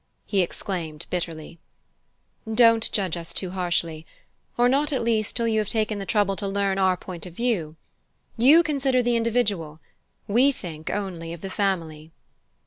[0.25, 1.59] he exclaimed bitterly.
[2.51, 4.03] "Don't judge us too harshly
[4.57, 7.35] or not, at least, till you have taken the trouble to learn our point of
[7.35, 7.75] view.
[8.35, 9.79] You consider the individual
[10.27, 12.11] we think only of the family."